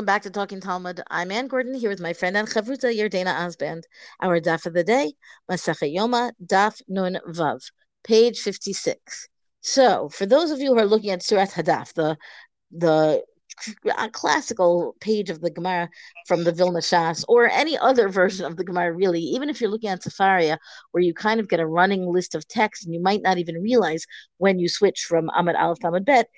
Welcome 0.00 0.06
back 0.06 0.22
to 0.22 0.30
Talking 0.30 0.62
Talmud. 0.62 1.02
I'm 1.10 1.30
Anne 1.30 1.46
Gordon 1.46 1.74
here 1.74 1.90
with 1.90 2.00
my 2.00 2.14
friend 2.14 2.34
and 2.34 2.48
Chavruta 2.48 2.90
Yardena 2.90 3.34
Asband. 3.34 3.82
Our 4.22 4.40
daf 4.40 4.64
of 4.64 4.72
the 4.72 4.82
day, 4.82 5.12
Masachet 5.50 5.94
Yoma, 5.94 6.32
Daf 6.42 6.80
Nun 6.88 7.18
Vav, 7.28 7.60
page 8.02 8.38
56. 8.38 9.28
So, 9.60 10.08
for 10.08 10.24
those 10.24 10.52
of 10.52 10.58
you 10.58 10.72
who 10.72 10.78
are 10.78 10.86
looking 10.86 11.10
at 11.10 11.22
Surat 11.22 11.50
Hadaf, 11.50 11.92
the 11.92 12.16
the 12.70 13.22
classical 14.12 14.96
page 15.00 15.28
of 15.28 15.42
the 15.42 15.50
Gemara 15.50 15.90
from 16.26 16.44
the 16.44 16.52
Vilna 16.52 16.78
Shas, 16.78 17.22
or 17.28 17.50
any 17.50 17.76
other 17.76 18.08
version 18.08 18.46
of 18.46 18.56
the 18.56 18.64
Gemara, 18.64 18.94
really, 18.94 19.20
even 19.20 19.50
if 19.50 19.60
you're 19.60 19.68
looking 19.68 19.90
at 19.90 20.00
Sefaria, 20.00 20.56
where 20.92 21.02
you 21.02 21.12
kind 21.12 21.40
of 21.40 21.48
get 21.48 21.60
a 21.60 21.66
running 21.66 22.10
list 22.10 22.34
of 22.34 22.48
text 22.48 22.86
and 22.86 22.94
you 22.94 23.02
might 23.02 23.20
not 23.20 23.36
even 23.36 23.56
realize 23.56 24.06
when 24.38 24.58
you 24.58 24.66
switch 24.66 25.00
from 25.00 25.28
Amud 25.36 25.60
Aleph 25.60 25.80
Amud 25.80 26.06
Bet, 26.06 26.28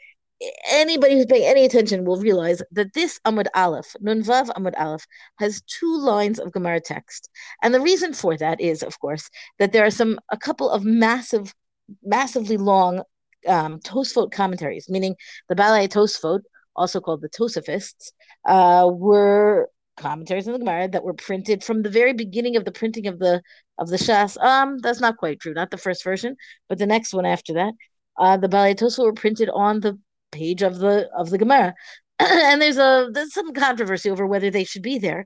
anybody 0.71 1.15
who's 1.15 1.27
paying 1.27 1.45
any 1.45 1.65
attention 1.65 2.05
will 2.05 2.17
realize 2.17 2.63
that 2.73 2.95
this 2.95 3.21
Amud 3.27 3.47
Aleph, 3.55 3.95
Nunvav 4.03 4.49
Amud 4.51 4.75
Aleph, 4.79 5.07
has 5.39 5.63
two 5.63 5.99
lines 5.99 6.39
of 6.39 6.53
Gemara 6.53 6.81
text. 6.81 7.29
And 7.63 7.75
the 7.75 7.81
reason 7.81 8.13
for 8.13 8.37
that 8.37 8.61
is, 8.61 8.83
of 8.83 8.99
course, 9.01 9.29
that 9.59 9.73
there 9.73 9.85
are 9.85 9.91
some 9.91 10.19
a 10.31 10.37
couple 10.37 10.71
of 10.71 10.85
massive, 10.85 11.55
massively 12.03 12.57
long 12.57 13.03
um, 13.47 13.81
Tosfot 13.81 14.33
commentaries, 14.33 14.89
meaning 14.89 15.17
the 15.49 15.55
Balei 15.55 15.89
Tosfot, 15.89 16.41
also 16.75 17.01
called 17.01 17.21
the 17.21 17.29
Tosafists, 17.29 18.13
uh, 18.47 18.89
were 18.91 19.69
commentaries 19.97 20.47
in 20.47 20.55
the 20.55 20.59
Gemara 20.59 20.89
that 20.89 21.05
were 21.05 21.15
printed 21.15 21.63
from 21.63 21.83
the 21.83 21.91
very 21.91 22.15
beginning 22.15 22.57
of 22.57 22.65
the 22.65 22.73
printing 22.73 23.07
of 23.07 23.19
the 23.19 23.43
of 23.79 23.89
the 23.89 23.97
Shas. 23.97 24.43
Um, 24.43 24.79
that's 24.79 25.01
not 25.01 25.19
quite 25.19 25.41
true, 25.41 25.55
not 25.55 25.71
the 25.71 25.77
first 25.77 26.05
version, 26.05 26.37
but 26.69 26.79
the 26.79 26.87
next 26.87 27.13
one 27.13 27.27
after 27.27 27.55
that. 27.55 27.75
Uh, 28.19 28.37
the 28.37 28.49
Balei 28.49 28.75
Tosfot 28.75 29.05
were 29.05 29.13
printed 29.13 29.51
on 29.51 29.81
the 29.81 29.99
page 30.33 30.63
of 30.63 30.79
the 30.79 31.09
of 31.17 31.31
the 31.31 31.39
Gemara. 31.39 31.75
and 32.19 32.61
there's 32.61 32.79
a 32.79 33.09
there's 33.13 33.33
some 33.35 33.53
controversy 33.53 34.11
over 34.11 34.27
whether 34.27 34.51
they 34.51 34.65
should 34.65 34.83
be 34.83 34.99
there. 34.99 35.25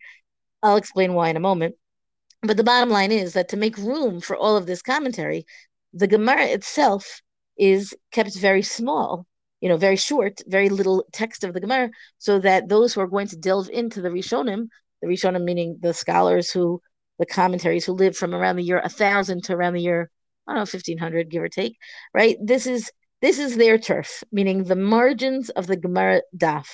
I'll 0.63 0.77
explain 0.77 1.15
why 1.15 1.31
in 1.31 1.37
a 1.37 1.41
moment. 1.41 1.77
But 2.43 2.57
the 2.57 2.65
bottom 2.65 2.91
line 2.91 3.13
is 3.13 3.33
that 3.33 3.49
to 3.51 3.57
make 3.57 3.77
room 3.79 4.21
for 4.21 4.37
all 4.37 4.57
of 4.57 4.67
this 4.67 4.83
commentary, 4.83 5.47
the 5.93 6.07
Gemara 6.07 6.45
itself 6.47 7.23
is 7.59 7.95
kept 8.13 8.37
very 8.37 8.63
small, 8.63 9.27
you 9.61 9.69
know, 9.69 9.77
very 9.77 9.97
short, 9.97 10.41
very 10.47 10.69
little 10.69 11.05
text 11.13 11.45
of 11.45 11.55
the 11.55 11.61
Gemara, 11.61 11.91
so 12.19 12.39
that 12.41 12.69
those 12.69 12.93
who 12.95 13.01
are 13.01 13.07
going 13.07 13.29
to 13.29 13.37
delve 13.37 13.71
into 13.71 14.03
the 14.03 14.11
Rishonim, 14.11 14.69
the 15.01 15.09
Rishonim 15.09 15.45
meaning 15.45 15.79
the 15.81 15.95
scholars 15.95 16.51
who, 16.51 16.81
the 17.19 17.27
commentaries 17.27 17.87
who 17.87 17.93
live 17.93 18.17
from 18.17 18.35
around 18.35 18.57
the 18.57 18.63
year 18.63 18.81
1000 18.81 19.45
to 19.45 19.55
around 19.55 19.75
the 19.75 19.83
year, 19.83 20.11
I 20.47 20.53
don't 20.53 20.57
know, 20.57 20.61
1500, 20.61 21.31
give 21.31 21.43
or 21.43 21.49
take, 21.49 21.77
right? 22.13 22.37
This 22.43 22.67
is 22.67 22.91
this 23.23 23.39
is 23.39 23.57
their 23.57 23.79
turf, 23.79 24.23
meaning 24.31 24.65
the 24.65 24.77
margins 24.77 25.51
of 25.51 25.67
the 25.67 25.77
Gemara 25.77 26.23
daf. 26.37 26.67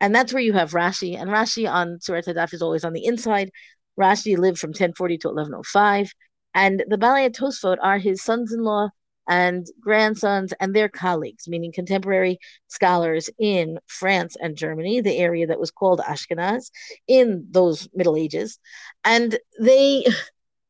And 0.00 0.14
that's 0.14 0.32
where 0.32 0.42
you 0.42 0.52
have 0.52 0.72
Rashi. 0.72 1.20
And 1.20 1.30
Rashi 1.30 1.70
on 1.70 1.98
Surat 2.00 2.26
Daf 2.26 2.54
is 2.54 2.62
always 2.62 2.84
on 2.84 2.92
the 2.92 3.04
inside. 3.04 3.50
Rashi 3.98 4.38
lived 4.38 4.58
from 4.58 4.70
1040 4.70 5.18
to 5.18 5.28
1105. 5.28 6.12
And 6.54 6.84
the 6.88 6.98
Balei 6.98 7.30
Tosfot 7.30 7.78
are 7.82 7.98
his 7.98 8.22
sons 8.22 8.52
in 8.52 8.62
law 8.62 8.90
and 9.28 9.66
grandsons 9.80 10.54
and 10.58 10.74
their 10.74 10.88
colleagues, 10.88 11.48
meaning 11.48 11.70
contemporary 11.72 12.38
scholars 12.68 13.28
in 13.38 13.78
France 13.86 14.36
and 14.40 14.56
Germany, 14.56 15.00
the 15.00 15.18
area 15.18 15.46
that 15.46 15.60
was 15.60 15.70
called 15.70 16.00
Ashkenaz 16.00 16.70
in 17.06 17.46
those 17.50 17.88
Middle 17.94 18.16
Ages. 18.16 18.58
And 19.04 19.38
they 19.60 20.06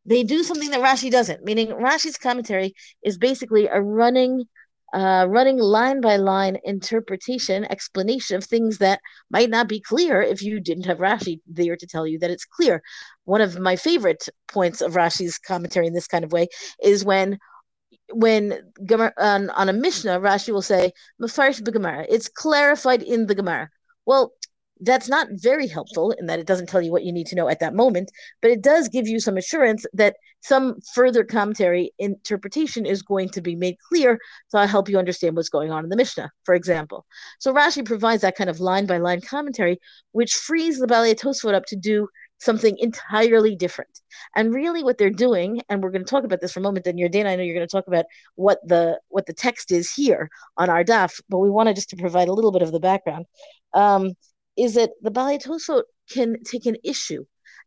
they 0.04 0.24
do 0.24 0.42
something 0.42 0.70
that 0.70 0.80
Rashi 0.80 1.10
doesn't, 1.10 1.44
meaning 1.44 1.68
Rashi's 1.68 2.16
commentary 2.16 2.74
is 3.02 3.18
basically 3.18 3.66
a 3.66 3.80
running 3.80 4.44
uh, 4.92 5.26
running 5.28 5.58
line 5.58 6.00
by 6.00 6.16
line 6.16 6.58
interpretation, 6.64 7.64
explanation 7.66 8.36
of 8.36 8.44
things 8.44 8.78
that 8.78 9.00
might 9.30 9.50
not 9.50 9.68
be 9.68 9.80
clear 9.80 10.22
if 10.22 10.42
you 10.42 10.60
didn't 10.60 10.86
have 10.86 10.98
Rashi 10.98 11.40
there 11.46 11.76
to 11.76 11.86
tell 11.86 12.06
you 12.06 12.18
that 12.20 12.30
it's 12.30 12.44
clear. 12.44 12.82
One 13.24 13.40
of 13.40 13.58
my 13.58 13.76
favorite 13.76 14.28
points 14.46 14.80
of 14.80 14.94
Rashi's 14.94 15.38
commentary 15.38 15.86
in 15.86 15.94
this 15.94 16.06
kind 16.06 16.24
of 16.24 16.32
way 16.32 16.48
is 16.82 17.04
when 17.04 17.38
when 18.10 18.72
on, 19.18 19.50
on 19.50 19.68
a 19.68 19.72
Mishnah, 19.72 20.20
Rashi 20.20 20.50
will 20.50 20.62
say, 20.62 20.92
Mefarish 21.20 21.60
b'Gemara, 21.60 22.06
it's 22.08 22.28
clarified 22.28 23.02
in 23.02 23.26
the 23.26 23.34
Gemara. 23.34 23.68
Well, 24.06 24.32
that's 24.80 25.08
not 25.08 25.28
very 25.32 25.66
helpful 25.66 26.12
in 26.12 26.26
that 26.26 26.38
it 26.38 26.46
doesn't 26.46 26.68
tell 26.68 26.82
you 26.82 26.92
what 26.92 27.04
you 27.04 27.12
need 27.12 27.26
to 27.28 27.36
know 27.36 27.48
at 27.48 27.60
that 27.60 27.74
moment, 27.74 28.10
but 28.40 28.50
it 28.50 28.62
does 28.62 28.88
give 28.88 29.06
you 29.06 29.20
some 29.20 29.36
assurance 29.36 29.84
that 29.92 30.16
some 30.40 30.76
further 30.94 31.24
commentary 31.24 31.90
interpretation 31.98 32.86
is 32.86 33.02
going 33.02 33.28
to 33.30 33.40
be 33.40 33.56
made 33.56 33.76
clear 33.88 34.18
to 34.50 34.66
help 34.66 34.88
you 34.88 34.98
understand 34.98 35.36
what's 35.36 35.48
going 35.48 35.70
on 35.70 35.84
in 35.84 35.90
the 35.90 35.96
Mishnah, 35.96 36.30
for 36.44 36.54
example. 36.54 37.04
So 37.38 37.52
Rashi 37.52 37.84
provides 37.84 38.22
that 38.22 38.36
kind 38.36 38.48
of 38.48 38.60
line 38.60 38.86
by 38.86 38.98
line 38.98 39.20
commentary, 39.20 39.80
which 40.12 40.34
frees 40.34 40.78
the 40.78 40.86
Balei 40.86 41.14
Tosfot 41.14 41.54
up 41.54 41.66
to 41.66 41.76
do 41.76 42.08
something 42.38 42.76
entirely 42.78 43.56
different. 43.56 44.00
And 44.36 44.54
really 44.54 44.84
what 44.84 44.98
they're 44.98 45.10
doing, 45.10 45.60
and 45.68 45.82
we're 45.82 45.90
going 45.90 46.04
to 46.04 46.10
talk 46.10 46.24
about 46.24 46.40
this 46.40 46.52
for 46.52 46.60
a 46.60 46.62
moment, 46.62 46.84
then 46.84 46.96
Yardena, 46.96 47.26
I 47.26 47.36
know 47.36 47.42
you're 47.42 47.54
going 47.54 47.66
to 47.66 47.76
talk 47.76 47.88
about 47.88 48.04
what 48.36 48.58
the 48.66 49.00
what 49.08 49.26
the 49.26 49.32
text 49.32 49.72
is 49.72 49.92
here 49.92 50.30
on 50.56 50.70
our 50.70 50.84
daf, 50.84 51.20
but 51.28 51.38
we 51.38 51.50
wanted 51.50 51.76
just 51.76 51.90
to 51.90 51.96
provide 51.96 52.28
a 52.28 52.32
little 52.32 52.52
bit 52.52 52.62
of 52.62 52.72
the 52.72 52.80
background. 52.80 53.26
Um, 53.74 54.12
is 54.58 54.74
that 54.74 54.90
the 55.02 55.10
Tosfot 55.10 55.84
can 56.10 56.42
take 56.44 56.66
an 56.66 56.76
issue 56.84 57.24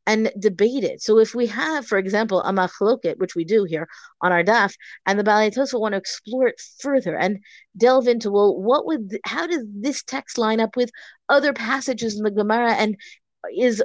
and 0.07 0.31
debate 0.39 0.83
it. 0.83 1.01
So 1.01 1.19
if 1.19 1.35
we 1.35 1.45
have, 1.47 1.85
for 1.85 1.97
example, 1.97 2.41
a 2.41 2.51
machloket, 2.51 3.17
which 3.17 3.35
we 3.35 3.45
do 3.45 3.65
here 3.65 3.87
on 4.21 4.31
our 4.31 4.43
daf, 4.43 4.73
and 5.05 5.17
the 5.17 5.23
Balei 5.23 5.79
want 5.79 5.93
to 5.93 5.97
explore 5.97 6.47
it 6.47 6.59
further 6.79 7.15
and 7.15 7.37
delve 7.77 8.07
into, 8.07 8.31
well, 8.31 8.59
what 8.59 8.85
would, 8.87 9.17
how 9.25 9.45
does 9.47 9.63
this 9.67 10.03
text 10.03 10.37
line 10.37 10.59
up 10.59 10.75
with 10.75 10.91
other 11.29 11.53
passages 11.53 12.17
in 12.17 12.23
the 12.23 12.31
Gemara, 12.31 12.73
and 12.73 12.95
is 13.57 13.83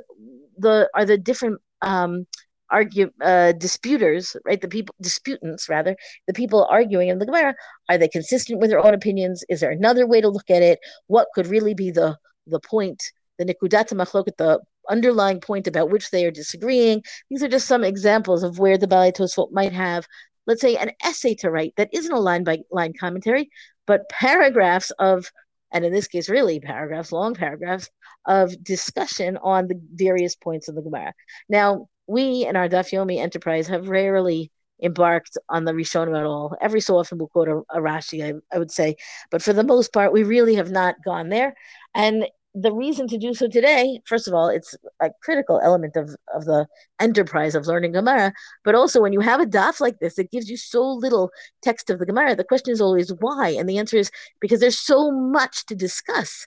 the 0.58 0.88
are 0.94 1.04
the 1.04 1.18
different 1.18 1.60
um, 1.82 2.26
argue 2.70 3.10
uh, 3.20 3.52
disputers, 3.52 4.36
right? 4.44 4.60
The 4.60 4.68
people 4.68 4.94
disputants, 5.00 5.68
rather, 5.68 5.96
the 6.26 6.32
people 6.32 6.66
arguing 6.70 7.08
in 7.08 7.18
the 7.18 7.26
Gemara, 7.26 7.54
are 7.88 7.98
they 7.98 8.08
consistent 8.08 8.60
with 8.60 8.70
their 8.70 8.84
own 8.84 8.94
opinions? 8.94 9.44
Is 9.48 9.60
there 9.60 9.70
another 9.70 10.06
way 10.06 10.20
to 10.20 10.28
look 10.28 10.50
at 10.50 10.62
it? 10.62 10.78
What 11.06 11.28
could 11.34 11.46
really 11.46 11.74
be 11.74 11.90
the 11.90 12.16
the 12.46 12.60
point, 12.60 13.02
the 13.38 13.44
nikudat 13.44 13.92
machloket, 13.92 14.36
the 14.36 14.60
underlying 14.88 15.40
point 15.40 15.66
about 15.66 15.90
which 15.90 16.10
they 16.10 16.24
are 16.24 16.30
disagreeing. 16.30 17.02
These 17.30 17.42
are 17.42 17.48
just 17.48 17.66
some 17.66 17.84
examples 17.84 18.42
of 18.42 18.58
where 18.58 18.78
the 18.78 18.86
Balei 18.86 19.12
Tosfot 19.12 19.52
might 19.52 19.72
have, 19.72 20.06
let's 20.46 20.60
say, 20.60 20.76
an 20.76 20.92
essay 21.04 21.34
to 21.36 21.50
write 21.50 21.74
that 21.76 21.90
isn't 21.92 22.12
a 22.12 22.20
line 22.20 22.44
by 22.44 22.58
line 22.70 22.92
commentary, 22.98 23.50
but 23.86 24.08
paragraphs 24.08 24.90
of, 24.98 25.30
and 25.72 25.84
in 25.84 25.92
this 25.92 26.08
case, 26.08 26.28
really 26.28 26.60
paragraphs, 26.60 27.12
long 27.12 27.34
paragraphs 27.34 27.90
of 28.26 28.62
discussion 28.62 29.36
on 29.38 29.68
the 29.68 29.80
various 29.94 30.34
points 30.36 30.68
of 30.68 30.74
the 30.74 30.82
Gemara. 30.82 31.12
Now, 31.48 31.88
we 32.06 32.46
in 32.46 32.56
our 32.56 32.68
Daf 32.68 32.92
Yomi 32.92 33.18
enterprise 33.18 33.66
have 33.68 33.88
rarely 33.88 34.50
embarked 34.82 35.38
on 35.48 35.64
the 35.64 35.72
Rishonim 35.72 36.18
at 36.18 36.26
all. 36.26 36.56
Every 36.60 36.80
so 36.80 36.98
often 36.98 37.18
we'll 37.18 37.28
quote 37.28 37.48
a, 37.48 37.58
a 37.70 37.80
Rashi, 37.80 38.22
I, 38.24 38.54
I, 38.54 38.58
would 38.58 38.70
say, 38.70 38.96
but 39.30 39.42
for 39.42 39.52
the 39.52 39.64
most 39.64 39.92
part, 39.92 40.12
we 40.12 40.22
really 40.22 40.54
have 40.56 40.70
not 40.70 41.02
gone 41.02 41.30
there. 41.30 41.54
And 41.94 42.26
the 42.58 42.72
reason 42.72 43.06
to 43.08 43.18
do 43.18 43.34
so 43.34 43.48
today, 43.48 44.00
first 44.06 44.26
of 44.26 44.32
all, 44.32 44.48
it's 44.48 44.74
a 45.00 45.10
critical 45.22 45.60
element 45.62 45.94
of, 45.94 46.16
of 46.34 46.46
the 46.46 46.66
enterprise 46.98 47.54
of 47.54 47.66
learning 47.66 47.92
Gemara, 47.92 48.32
but 48.64 48.74
also 48.74 49.02
when 49.02 49.12
you 49.12 49.20
have 49.20 49.40
a 49.40 49.46
daf 49.46 49.78
like 49.78 49.98
this, 49.98 50.18
it 50.18 50.30
gives 50.30 50.48
you 50.48 50.56
so 50.56 50.82
little 50.82 51.30
text 51.60 51.90
of 51.90 51.98
the 51.98 52.06
Gemara. 52.06 52.34
The 52.34 52.44
question 52.44 52.72
is 52.72 52.80
always 52.80 53.12
why, 53.20 53.50
and 53.50 53.68
the 53.68 53.76
answer 53.76 53.98
is 53.98 54.10
because 54.40 54.60
there's 54.60 54.78
so 54.78 55.10
much 55.10 55.66
to 55.66 55.74
discuss 55.74 56.46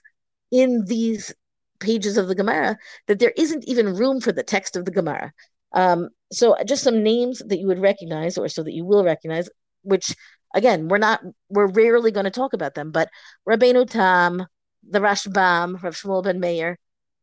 in 0.50 0.84
these 0.86 1.32
pages 1.78 2.16
of 2.16 2.26
the 2.26 2.34
Gemara 2.34 2.76
that 3.06 3.20
there 3.20 3.32
isn't 3.36 3.64
even 3.68 3.94
room 3.94 4.20
for 4.20 4.32
the 4.32 4.42
text 4.42 4.74
of 4.74 4.84
the 4.84 4.90
Gemara. 4.90 5.32
Um, 5.72 6.08
so 6.32 6.56
just 6.66 6.82
some 6.82 7.04
names 7.04 7.40
that 7.46 7.60
you 7.60 7.68
would 7.68 7.80
recognize, 7.80 8.36
or 8.36 8.48
so 8.48 8.64
that 8.64 8.74
you 8.74 8.84
will 8.84 9.04
recognize, 9.04 9.48
which 9.82 10.16
again 10.56 10.88
we're 10.88 10.98
not 10.98 11.20
we're 11.48 11.68
rarely 11.68 12.10
going 12.10 12.24
to 12.24 12.30
talk 12.30 12.52
about 12.52 12.74
them, 12.74 12.90
but 12.90 13.08
Rabbeinu 13.48 13.88
Tam, 13.88 14.46
the 14.90 15.00
Rashbam, 15.00 15.82
Rav 15.82 15.94
Shmuel 15.94 16.24
ben 16.24 16.40
Meir, 16.40 16.78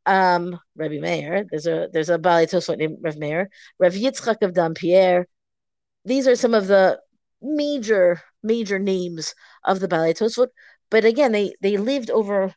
um, 0.05 0.59
Rabbi 0.75 0.99
Meir. 0.99 1.45
There's 1.49 1.67
a 1.67 1.89
there's 1.91 2.09
a 2.09 2.17
Balei 2.17 2.49
Tosfot 2.49 2.77
named 2.77 2.97
Rav 3.01 3.17
Meir, 3.17 3.49
Rav 3.79 3.93
Yitzchak 3.93 4.41
of 4.41 4.53
Dampierre. 4.53 5.25
These 6.05 6.27
are 6.27 6.35
some 6.35 6.53
of 6.53 6.67
the 6.67 6.99
major 7.41 8.21
major 8.43 8.79
names 8.79 9.35
of 9.65 9.79
the 9.79 9.87
Balei 9.87 10.13
Tosfot. 10.17 10.49
But 10.89 11.05
again, 11.05 11.31
they 11.31 11.53
they 11.61 11.77
lived 11.77 12.09
over 12.11 12.53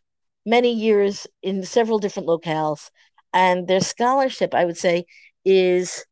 many 0.46 0.72
years 0.72 1.26
in 1.42 1.64
several 1.64 1.98
different 1.98 2.28
locales, 2.28 2.90
and 3.32 3.66
their 3.68 3.80
scholarship, 3.80 4.54
I 4.54 4.64
would 4.64 4.78
say, 4.78 5.06
is 5.44 6.04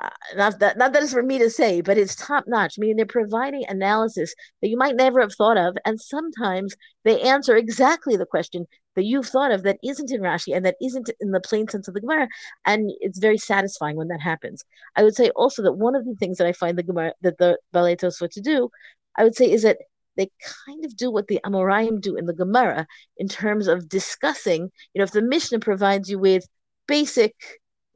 Uh, 0.00 0.08
not 0.36 0.58
that 0.58 0.76
not 0.76 0.92
that 0.92 1.02
it's 1.02 1.12
for 1.12 1.22
me 1.22 1.38
to 1.38 1.50
say, 1.50 1.80
but 1.80 1.98
it's 1.98 2.14
top 2.14 2.44
notch. 2.46 2.74
I 2.78 2.80
mean, 2.80 2.96
they're 2.96 3.06
providing 3.06 3.64
analysis 3.68 4.34
that 4.60 4.68
you 4.68 4.76
might 4.76 4.96
never 4.96 5.20
have 5.20 5.34
thought 5.34 5.56
of, 5.56 5.76
and 5.84 6.00
sometimes 6.00 6.74
they 7.04 7.20
answer 7.20 7.56
exactly 7.56 8.16
the 8.16 8.26
question 8.26 8.66
that 8.96 9.04
you've 9.04 9.26
thought 9.26 9.50
of 9.52 9.62
that 9.64 9.78
isn't 9.84 10.10
in 10.10 10.20
Rashi 10.20 10.54
and 10.56 10.64
that 10.66 10.76
isn't 10.80 11.10
in 11.20 11.30
the 11.30 11.40
plain 11.40 11.68
sense 11.68 11.88
of 11.88 11.94
the 11.94 12.00
Gemara, 12.00 12.28
and 12.64 12.90
it's 13.00 13.18
very 13.18 13.38
satisfying 13.38 13.96
when 13.96 14.08
that 14.08 14.20
happens. 14.20 14.64
I 14.96 15.02
would 15.04 15.14
say 15.14 15.30
also 15.30 15.62
that 15.62 15.72
one 15.74 15.94
of 15.94 16.04
the 16.04 16.14
things 16.14 16.38
that 16.38 16.46
I 16.46 16.52
find 16.52 16.78
the 16.78 16.82
Gemara 16.82 17.12
that 17.22 17.38
the 17.38 17.58
Balei 17.72 17.96
Tosfot 17.96 18.30
to 18.30 18.40
do, 18.40 18.70
I 19.16 19.24
would 19.24 19.36
say, 19.36 19.50
is 19.50 19.62
that 19.62 19.78
they 20.16 20.30
kind 20.66 20.84
of 20.84 20.96
do 20.96 21.10
what 21.10 21.26
the 21.26 21.40
Amoraim 21.44 22.00
do 22.00 22.16
in 22.16 22.26
the 22.26 22.34
Gemara 22.34 22.86
in 23.16 23.28
terms 23.28 23.66
of 23.68 23.88
discussing, 23.88 24.70
you 24.92 24.98
know, 24.98 25.04
if 25.04 25.10
the 25.10 25.22
Mishnah 25.22 25.60
provides 25.60 26.08
you 26.08 26.18
with 26.18 26.44
basic 26.86 27.34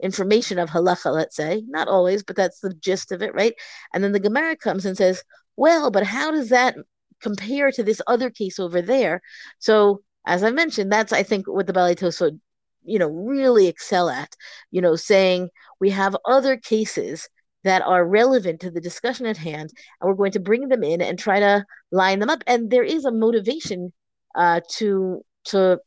information 0.00 0.58
of 0.58 0.70
halacha, 0.70 1.12
let's 1.12 1.36
say, 1.36 1.62
not 1.68 1.88
always, 1.88 2.22
but 2.22 2.36
that's 2.36 2.60
the 2.60 2.74
gist 2.74 3.12
of 3.12 3.22
it, 3.22 3.34
right? 3.34 3.54
And 3.92 4.02
then 4.02 4.12
the 4.12 4.20
Gemara 4.20 4.56
comes 4.56 4.86
and 4.86 4.96
says, 4.96 5.22
well, 5.56 5.90
but 5.90 6.04
how 6.04 6.30
does 6.30 6.50
that 6.50 6.76
compare 7.20 7.70
to 7.72 7.82
this 7.82 8.00
other 8.06 8.30
case 8.30 8.58
over 8.58 8.80
there? 8.80 9.20
So, 9.58 10.02
as 10.26 10.44
I 10.44 10.50
mentioned, 10.50 10.92
that's 10.92 11.12
I 11.12 11.22
think 11.22 11.46
what 11.48 11.66
the 11.66 11.72
Baalei 11.72 11.96
Tosfot, 11.96 12.38
you 12.84 12.98
know, 12.98 13.08
really 13.08 13.66
excel 13.66 14.08
at, 14.08 14.34
you 14.70 14.80
know, 14.80 14.94
saying 14.96 15.48
we 15.80 15.90
have 15.90 16.16
other 16.24 16.56
cases 16.56 17.28
that 17.64 17.82
are 17.82 18.06
relevant 18.06 18.60
to 18.60 18.70
the 18.70 18.80
discussion 18.80 19.26
at 19.26 19.36
hand, 19.36 19.72
and 20.00 20.08
we're 20.08 20.14
going 20.14 20.32
to 20.32 20.40
bring 20.40 20.68
them 20.68 20.84
in 20.84 21.00
and 21.00 21.18
try 21.18 21.40
to 21.40 21.64
line 21.90 22.18
them 22.20 22.30
up. 22.30 22.44
And 22.46 22.70
there 22.70 22.84
is 22.84 23.04
a 23.04 23.10
motivation 23.12 23.92
uh, 24.34 24.60
to 24.76 25.24
to 25.46 25.80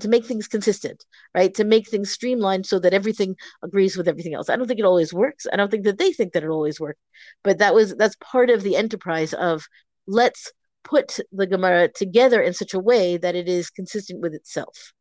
to 0.00 0.08
make 0.08 0.24
things 0.24 0.48
consistent, 0.48 1.04
right? 1.34 1.54
To 1.54 1.64
make 1.64 1.88
things 1.88 2.10
streamlined 2.10 2.66
so 2.66 2.78
that 2.78 2.94
everything 2.94 3.36
agrees 3.62 3.96
with 3.96 4.08
everything 4.08 4.34
else. 4.34 4.48
I 4.48 4.56
don't 4.56 4.66
think 4.66 4.80
it 4.80 4.86
always 4.86 5.12
works. 5.12 5.46
I 5.52 5.56
don't 5.56 5.70
think 5.70 5.84
that 5.84 5.98
they 5.98 6.12
think 6.12 6.32
that 6.32 6.44
it 6.44 6.48
always 6.48 6.80
works. 6.80 7.00
But 7.42 7.58
that 7.58 7.74
was 7.74 7.94
that's 7.96 8.16
part 8.20 8.50
of 8.50 8.62
the 8.62 8.76
enterprise 8.76 9.32
of 9.34 9.66
let's 10.06 10.52
put 10.82 11.18
the 11.32 11.46
Gemara 11.46 11.88
together 11.88 12.40
in 12.42 12.52
such 12.52 12.74
a 12.74 12.78
way 12.78 13.16
that 13.16 13.34
it 13.34 13.48
is 13.48 13.70
consistent 13.70 14.20
with 14.20 14.34
itself. 14.34 14.92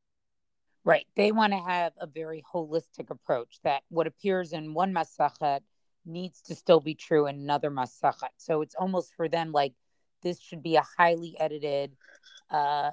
Right. 0.86 1.08
They 1.16 1.32
want 1.32 1.54
to 1.54 1.60
have 1.60 1.94
a 1.98 2.08
very 2.08 2.44
holistic 2.54 3.10
approach 3.10 3.60
that 3.64 3.84
what 3.90 4.08
appears 4.08 4.52
in 4.52 4.74
one 4.74 4.94
masachet 4.94 5.62
needs 6.06 6.42
to 6.42 6.56
still 6.56 6.82
be 6.82 6.96
true 6.96 7.28
in 7.28 7.36
another 7.36 7.72
masachet. 7.72 8.30
So 8.38 8.62
it's 8.62 8.76
almost 8.76 9.14
for 9.16 9.30
them 9.30 9.52
like 9.52 9.74
this 10.24 10.42
should 10.42 10.62
be 10.64 10.76
a 10.76 10.84
highly 10.98 11.36
edited 11.40 11.96
uh, 12.50 12.92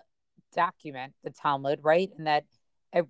document, 0.55 1.15
the 1.25 1.31
Talmud, 1.31 1.81
right? 1.83 2.11
And 2.17 2.27
that 2.27 2.45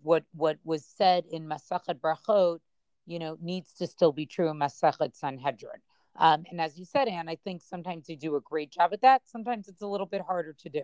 what 0.02 0.24
what 0.34 0.58
was 0.64 0.84
said 0.84 1.24
in 1.30 1.48
Masachet 1.48 2.00
Brachot, 2.00 2.58
you 3.06 3.18
know, 3.18 3.38
needs 3.40 3.72
to 3.74 3.86
still 3.86 4.12
be 4.12 4.26
true 4.26 4.48
in 4.48 4.58
Masachet 4.58 5.16
Sanhedrin. 5.16 5.80
Um, 6.16 6.44
and 6.50 6.60
as 6.60 6.78
you 6.78 6.84
said, 6.84 7.08
Anne, 7.08 7.28
I 7.28 7.36
think 7.36 7.62
sometimes 7.62 8.08
you 8.08 8.16
do 8.16 8.36
a 8.36 8.40
great 8.40 8.70
job 8.70 8.92
at 8.92 9.02
that. 9.02 9.22
Sometimes 9.26 9.68
it's 9.68 9.82
a 9.82 9.86
little 9.86 10.06
bit 10.06 10.20
harder 10.20 10.54
to 10.62 10.68
do. 10.68 10.82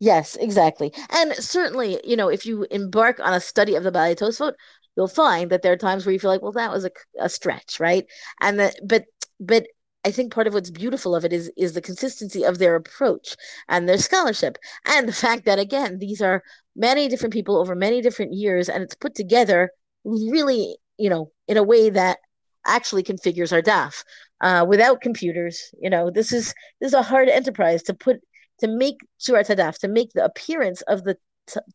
Yes, 0.00 0.36
exactly. 0.36 0.92
And 1.10 1.34
certainly, 1.34 2.00
you 2.04 2.16
know, 2.16 2.28
if 2.28 2.46
you 2.46 2.66
embark 2.70 3.18
on 3.18 3.34
a 3.34 3.40
study 3.40 3.74
of 3.74 3.82
the 3.82 3.90
Baalei 3.90 4.16
Tosfot, 4.16 4.52
you'll 4.96 5.08
find 5.08 5.50
that 5.50 5.62
there 5.62 5.72
are 5.72 5.76
times 5.76 6.06
where 6.06 6.12
you 6.12 6.20
feel 6.20 6.30
like, 6.30 6.42
well, 6.42 6.52
that 6.52 6.70
was 6.70 6.84
a, 6.84 6.90
a 7.18 7.28
stretch, 7.28 7.80
right? 7.80 8.06
And 8.40 8.60
that, 8.60 8.76
but, 8.86 9.06
but 9.40 9.66
I 10.08 10.10
think 10.10 10.32
part 10.32 10.46
of 10.46 10.54
what's 10.54 10.70
beautiful 10.70 11.14
of 11.14 11.26
it 11.26 11.34
is 11.34 11.52
is 11.54 11.74
the 11.74 11.82
consistency 11.82 12.42
of 12.42 12.56
their 12.58 12.74
approach 12.76 13.36
and 13.68 13.86
their 13.86 13.98
scholarship, 13.98 14.56
and 14.86 15.06
the 15.06 15.12
fact 15.12 15.44
that 15.44 15.58
again, 15.58 15.98
these 15.98 16.22
are 16.22 16.42
many 16.74 17.08
different 17.08 17.34
people 17.34 17.58
over 17.58 17.74
many 17.74 18.00
different 18.00 18.32
years, 18.32 18.70
and 18.70 18.82
it's 18.82 18.94
put 18.94 19.14
together 19.14 19.70
really, 20.04 20.78
you 20.96 21.10
know, 21.10 21.30
in 21.46 21.58
a 21.58 21.62
way 21.62 21.90
that 21.90 22.18
actually 22.66 23.02
configures 23.02 23.52
our 23.52 23.60
DAF. 23.60 24.02
Uh, 24.40 24.64
without 24.66 25.02
computers, 25.02 25.60
you 25.78 25.90
know, 25.90 26.10
this 26.10 26.32
is 26.32 26.54
this 26.80 26.88
is 26.88 26.94
a 26.94 27.02
hard 27.02 27.28
enterprise 27.28 27.82
to 27.82 27.92
put 27.92 28.16
to 28.60 28.66
make 28.66 28.96
Surat 29.18 29.48
Hadaf, 29.48 29.78
to 29.80 29.88
make 29.88 30.12
the 30.14 30.24
appearance 30.24 30.80
of 30.82 31.04
the 31.04 31.18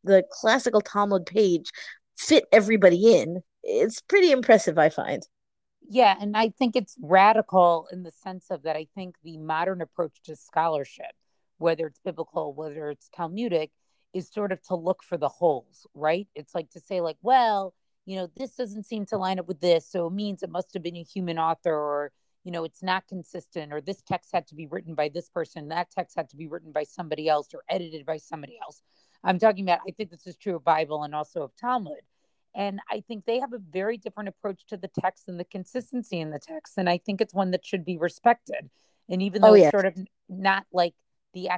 the 0.03 0.23
classical 0.31 0.81
Talmud 0.81 1.27
page 1.27 1.69
fit 2.17 2.45
everybody 2.51 3.15
in. 3.15 3.43
It's 3.63 4.01
pretty 4.01 4.31
impressive, 4.31 4.79
I 4.79 4.89
find. 4.89 5.21
Yeah, 5.89 6.15
and 6.19 6.35
I 6.35 6.49
think 6.49 6.75
it's 6.75 6.95
radical 7.01 7.87
in 7.91 8.03
the 8.03 8.11
sense 8.11 8.47
of 8.49 8.63
that 8.63 8.75
I 8.75 8.87
think 8.95 9.15
the 9.23 9.37
modern 9.37 9.81
approach 9.81 10.21
to 10.23 10.35
scholarship, 10.35 11.11
whether 11.57 11.87
it's 11.87 11.99
biblical, 12.03 12.53
whether 12.53 12.89
it's 12.89 13.09
Talmudic, 13.09 13.71
is 14.13 14.29
sort 14.29 14.51
of 14.51 14.61
to 14.63 14.75
look 14.75 15.03
for 15.03 15.17
the 15.17 15.29
holes, 15.29 15.85
right? 15.93 16.27
It's 16.35 16.55
like 16.55 16.69
to 16.71 16.79
say, 16.79 17.01
like, 17.01 17.17
well, 17.21 17.73
you 18.05 18.15
know, 18.15 18.29
this 18.37 18.51
doesn't 18.55 18.85
seem 18.85 19.05
to 19.07 19.17
line 19.17 19.39
up 19.39 19.47
with 19.47 19.59
this, 19.59 19.89
so 19.89 20.07
it 20.07 20.13
means 20.13 20.43
it 20.43 20.49
must 20.49 20.73
have 20.73 20.83
been 20.83 20.95
a 20.97 21.03
human 21.03 21.37
author, 21.37 21.73
or 21.73 22.11
you 22.43 22.51
know, 22.51 22.63
it's 22.63 22.83
not 22.83 23.07
consistent, 23.07 23.73
or 23.73 23.81
this 23.81 24.01
text 24.01 24.31
had 24.33 24.47
to 24.47 24.55
be 24.55 24.67
written 24.67 24.95
by 24.95 25.09
this 25.09 25.29
person, 25.29 25.69
that 25.69 25.89
text 25.91 26.15
had 26.15 26.29
to 26.29 26.35
be 26.37 26.47
written 26.47 26.71
by 26.71 26.83
somebody 26.83 27.27
else, 27.27 27.53
or 27.53 27.63
edited 27.69 28.05
by 28.05 28.17
somebody 28.17 28.57
else. 28.61 28.81
I'm 29.23 29.39
talking 29.39 29.65
about. 29.65 29.79
I 29.87 29.91
think 29.91 30.11
this 30.11 30.27
is 30.27 30.35
true 30.35 30.55
of 30.55 30.63
Bible 30.63 31.03
and 31.03 31.15
also 31.15 31.43
of 31.43 31.55
Talmud 31.55 32.01
and 32.55 32.79
I 32.89 33.03
think 33.07 33.25
they 33.25 33.39
have 33.39 33.53
a 33.53 33.57
very 33.57 33.97
different 33.97 34.29
approach 34.29 34.65
to 34.67 34.77
the 34.77 34.89
text 35.01 35.27
and 35.27 35.39
the 35.39 35.45
consistency 35.45 36.19
in 36.19 36.29
the 36.29 36.39
text. 36.39 36.73
And 36.77 36.89
I 36.89 36.97
think 36.97 37.19
it's 37.19 37.33
one 37.33 37.51
that 37.51 37.65
should 37.65 37.83
be 37.83 37.97
respected. 37.97 38.69
And 39.09 39.21
even 39.21 39.43
oh, 39.43 39.47
though 39.47 39.53
oh, 39.53 39.63
it's 39.63 39.71
sort 39.71 39.85
of 39.85 39.97
not 40.29 40.65
like 40.71 40.93
the, 41.33 41.49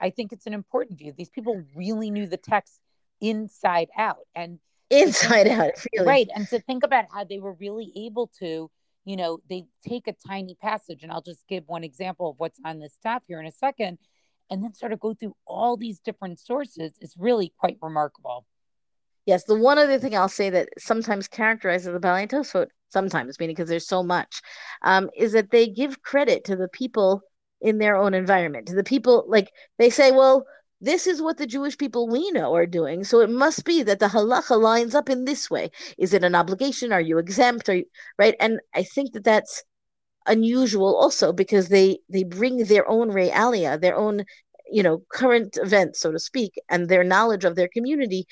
I 0.00 0.10
think 0.10 0.32
it's 0.32 0.46
an 0.46 0.54
important 0.54 0.98
view. 0.98 1.14
These 1.16 1.30
people 1.30 1.62
really 1.74 2.10
knew 2.10 2.26
the 2.26 2.36
text 2.36 2.80
inside 3.20 3.88
out 3.96 4.26
and 4.34 4.58
inside 4.90 5.48
out, 5.48 5.72
really. 5.92 6.06
Right. 6.06 6.28
And 6.34 6.46
to 6.48 6.60
think 6.60 6.84
about 6.84 7.06
how 7.12 7.24
they 7.24 7.38
were 7.38 7.54
really 7.54 7.92
able 7.96 8.30
to, 8.38 8.70
you 9.04 9.16
know, 9.16 9.40
they 9.48 9.64
take 9.86 10.06
a 10.06 10.14
tiny 10.26 10.54
passage, 10.60 11.02
and 11.02 11.10
I'll 11.10 11.22
just 11.22 11.48
give 11.48 11.64
one 11.66 11.84
example 11.84 12.30
of 12.30 12.36
what's 12.38 12.60
on 12.64 12.78
this 12.78 12.98
daf 13.04 13.20
here 13.26 13.40
in 13.40 13.46
a 13.46 13.52
second, 13.52 13.98
and 14.50 14.62
then 14.62 14.74
sort 14.74 14.92
of 14.92 15.00
go 15.00 15.14
through 15.14 15.34
all 15.46 15.76
these 15.76 15.98
different 15.98 16.38
sources 16.38 16.92
is 17.00 17.14
really 17.18 17.52
quite 17.58 17.78
remarkable. 17.80 18.44
Yes, 19.28 19.44
the 19.44 19.58
one 19.58 19.76
other 19.76 19.98
thing 19.98 20.16
I'll 20.16 20.30
say 20.30 20.48
that 20.48 20.70
sometimes 20.78 21.28
characterizes 21.28 21.92
the 21.92 22.00
Baalei 22.00 22.26
Tosfot, 22.26 22.68
sometimes 22.88 23.38
meaning 23.38 23.54
because 23.54 23.68
there's 23.68 23.86
so 23.86 24.02
much, 24.02 24.40
um, 24.80 25.10
is 25.14 25.32
that 25.32 25.50
they 25.50 25.68
give 25.68 26.00
credit 26.00 26.44
to 26.44 26.56
the 26.56 26.66
people 26.68 27.20
in 27.60 27.76
their 27.76 27.94
own 27.94 28.14
environment, 28.14 28.68
to 28.68 28.74
the 28.74 28.82
people 28.82 29.26
like 29.28 29.52
they 29.76 29.90
say, 29.90 30.12
well, 30.12 30.46
this 30.80 31.06
is 31.06 31.20
what 31.20 31.36
the 31.36 31.46
Jewish 31.46 31.76
people 31.76 32.08
we 32.08 32.30
know 32.30 32.54
are 32.54 32.64
doing, 32.64 33.04
so 33.04 33.20
it 33.20 33.28
must 33.28 33.66
be 33.66 33.82
that 33.82 33.98
the 33.98 34.06
halacha 34.06 34.58
lines 34.58 34.94
up 34.94 35.10
in 35.10 35.26
this 35.26 35.50
way. 35.50 35.72
Is 35.98 36.14
it 36.14 36.24
an 36.24 36.34
obligation? 36.34 36.90
Are 36.90 37.00
you 37.02 37.18
exempt? 37.18 37.68
Are 37.68 37.74
you 37.74 37.84
right? 38.18 38.34
And 38.40 38.60
I 38.74 38.82
think 38.82 39.12
that 39.12 39.24
that's 39.24 39.62
unusual 40.26 40.96
also 40.96 41.32
because 41.32 41.68
they 41.68 41.98
they 42.08 42.24
bring 42.24 42.64
their 42.64 42.88
own 42.88 43.10
realia, 43.10 43.80
their 43.80 43.96
own 43.96 44.24
you 44.70 44.82
know 44.82 45.02
current 45.10 45.58
events, 45.60 46.00
so 46.00 46.12
to 46.12 46.18
speak, 46.18 46.52
and 46.68 46.88
their 46.88 47.04
knowledge 47.04 47.44
of 47.44 47.56
their 47.56 47.68
community 47.68 48.26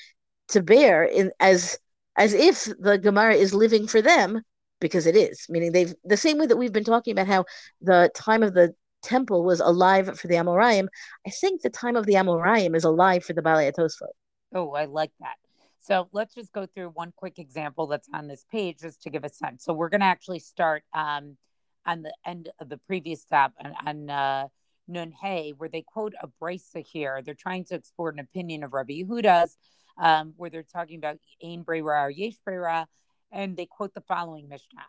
to 0.49 0.61
bear 0.61 1.03
in 1.03 1.31
as 1.39 1.77
as 2.15 2.33
if 2.33 2.67
the 2.79 2.97
Gemara 2.97 3.35
is 3.35 3.53
living 3.53 3.87
for 3.87 4.01
them 4.01 4.41
because 4.79 5.05
it 5.05 5.15
is. 5.15 5.45
Meaning 5.49 5.71
they've 5.71 5.93
the 6.03 6.17
same 6.17 6.39
way 6.39 6.47
that 6.47 6.57
we've 6.57 6.73
been 6.73 6.83
talking 6.83 7.11
about 7.11 7.27
how 7.27 7.45
the 7.81 8.09
time 8.15 8.43
of 8.43 8.53
the 8.53 8.73
temple 9.03 9.43
was 9.43 9.59
alive 9.59 10.19
for 10.19 10.27
the 10.27 10.35
Amoraim. 10.35 10.87
I 11.25 11.29
think 11.29 11.61
the 11.61 11.69
time 11.69 11.95
of 11.95 12.05
the 12.05 12.13
Amoraim 12.13 12.75
is 12.75 12.83
alive 12.83 13.23
for 13.23 13.33
the 13.33 13.41
Baalei 13.41 13.71
Tosfot. 13.71 14.07
Oh, 14.53 14.71
I 14.71 14.85
like 14.85 15.11
that. 15.19 15.35
So 15.79 16.09
let's 16.11 16.35
just 16.35 16.51
go 16.51 16.65
through 16.65 16.89
one 16.89 17.13
quick 17.15 17.39
example 17.39 17.87
that's 17.87 18.09
on 18.13 18.27
this 18.27 18.45
page 18.51 18.79
just 18.81 19.03
to 19.03 19.09
give 19.09 19.23
a 19.23 19.29
sense. 19.29 19.63
So 19.63 19.73
we're 19.73 19.89
going 19.89 20.01
to 20.01 20.07
actually 20.07 20.39
start 20.39 20.83
um, 20.93 21.37
on 21.85 22.01
the 22.01 22.13
end 22.25 22.49
of 22.59 22.67
the 22.67 22.77
previous 22.77 23.23
tab 23.23 23.51
on, 23.63 23.73
on 23.85 24.09
uh, 24.09 24.47
Nun 24.89 25.11
Hey, 25.11 25.53
where 25.57 25.69
they 25.69 25.83
quote 25.83 26.13
a 26.21 26.27
brisa 26.41 26.85
here. 26.85 27.21
They're 27.23 27.35
trying 27.35 27.65
to 27.65 27.75
explore 27.75 28.09
an 28.09 28.19
opinion 28.19 28.63
of 28.63 28.73
Rabbi 28.73 29.01
Yehuda's 29.03 29.57
um, 29.97 30.33
where 30.37 30.49
they're 30.49 30.63
talking 30.63 30.97
about 30.97 31.17
Ein 31.43 31.63
Breira 31.63 32.05
or 32.05 32.09
Yesh 32.09 32.35
Breira, 32.47 32.85
and 33.31 33.57
they 33.57 33.65
quote 33.65 33.93
the 33.93 34.01
following 34.01 34.47
Mishnah: 34.47 34.83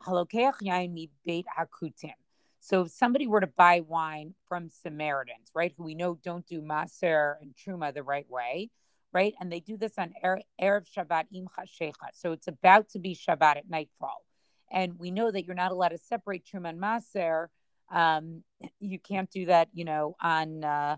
mi 0.88 1.10
beit 1.24 1.46
hakutim. 1.58 2.14
So 2.60 2.82
if 2.82 2.90
somebody 2.90 3.26
were 3.26 3.40
to 3.40 3.46
buy 3.46 3.80
wine 3.80 4.34
from 4.48 4.68
Samaritans, 4.68 5.50
right, 5.54 5.72
who 5.76 5.84
we 5.84 5.94
know 5.94 6.18
don't 6.22 6.46
do 6.46 6.60
Maser 6.60 7.34
and 7.40 7.54
Truma 7.54 7.94
the 7.94 8.02
right 8.02 8.28
way, 8.28 8.70
right, 9.12 9.34
and 9.40 9.50
they 9.50 9.60
do 9.60 9.76
this 9.76 9.92
on 9.96 10.12
Erev 10.24 10.84
Shabbat 10.96 11.26
im 11.32 11.48
Shecha, 11.66 12.08
so 12.12 12.32
it's 12.32 12.48
about 12.48 12.88
to 12.90 12.98
be 12.98 13.14
Shabbat 13.14 13.58
at 13.58 13.70
nightfall, 13.70 14.24
and 14.70 14.98
we 14.98 15.10
know 15.10 15.30
that 15.30 15.44
you're 15.44 15.54
not 15.54 15.72
allowed 15.72 15.88
to 15.88 15.98
separate 15.98 16.44
Truma 16.44 16.70
and 16.70 16.80
Maser. 16.80 17.46
Um, 17.90 18.42
you 18.80 18.98
can't 18.98 19.30
do 19.30 19.46
that, 19.46 19.68
you 19.72 19.84
know, 19.84 20.16
on 20.20 20.62
uh, 20.62 20.96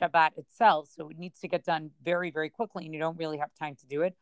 Shabbat 0.00 0.38
itself. 0.38 0.88
So 0.94 1.08
it 1.08 1.18
needs 1.18 1.40
to 1.40 1.48
get 1.48 1.64
done 1.64 1.90
very, 2.04 2.30
very 2.30 2.50
quickly, 2.50 2.84
and 2.84 2.94
you 2.94 3.00
don't 3.00 3.18
really 3.18 3.38
have 3.38 3.50
time 3.58 3.76
to 3.76 3.86
do 3.86 4.02
it. 4.02 4.14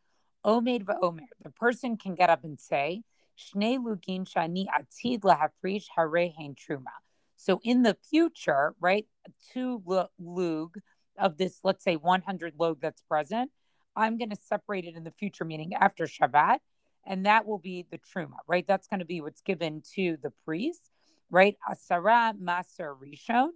Omed 0.44 0.84
va'omer. 0.84 1.26
The 1.42 1.50
person 1.50 1.96
can 1.96 2.14
get 2.14 2.30
up 2.30 2.44
and 2.44 2.58
say, 2.58 3.02
Shnei 3.38 3.78
lugin 3.78 4.24
shani 4.24 4.66
atid 4.66 5.20
lahafrish 5.20 5.84
harehein 5.96 6.56
truma. 6.56 6.94
So 7.36 7.60
in 7.62 7.82
the 7.82 7.96
future, 8.10 8.74
right, 8.80 9.06
two 9.52 9.82
lug 9.86 10.78
of 11.16 11.36
this, 11.36 11.60
let's 11.62 11.84
say 11.84 11.96
100 11.96 12.54
log 12.58 12.80
that's 12.80 13.02
present, 13.02 13.50
I'm 13.94 14.18
going 14.18 14.30
to 14.30 14.36
separate 14.36 14.84
it 14.84 14.96
in 14.96 15.04
the 15.04 15.10
future, 15.10 15.44
meaning 15.44 15.74
after 15.74 16.06
Shabbat, 16.06 16.58
and 17.06 17.26
that 17.26 17.46
will 17.46 17.58
be 17.58 17.86
the 17.90 17.98
truma, 17.98 18.36
right? 18.46 18.66
That's 18.66 18.86
going 18.86 19.00
to 19.00 19.06
be 19.06 19.20
what's 19.20 19.40
given 19.40 19.82
to 19.94 20.16
the 20.22 20.32
priest, 20.44 20.90
right? 21.30 21.56
Asara 21.68 22.34
maser 22.40 22.96
rishon 22.96 23.48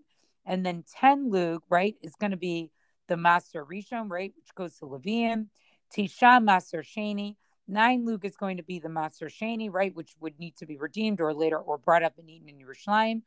and 0.45 0.65
then 0.65 0.85
10 1.01 1.31
lug, 1.31 1.63
right, 1.69 1.97
is 2.03 2.15
going 2.19 2.33
to 2.33 2.37
be 2.37 2.71
the 3.09 3.15
Maser 3.15 3.67
Rishon, 3.67 4.11
right, 4.11 4.33
which 4.37 4.55
goes 4.55 4.77
to 4.79 4.87
Levian. 4.87 5.47
Tisha 5.95 6.43
Maser 6.43 6.83
Shani. 6.83 7.37
Nine 7.69 8.05
lug 8.05 8.25
is 8.25 8.37
going 8.37 8.57
to 8.57 8.63
be 8.63 8.79
the 8.79 8.89
Maser 8.89 9.29
Shani, 9.29 9.69
right, 9.71 9.95
which 9.95 10.15
would 10.21 10.39
need 10.39 10.57
to 10.57 10.67
be 10.67 10.77
redeemed 10.77 11.21
or 11.21 11.33
later 11.33 11.59
or 11.59 11.79
brought 11.79 12.03
up 12.03 12.19
and 12.19 12.29
eaten 12.29 12.49
in 12.49 12.57
Yerushalayim. 12.57 13.23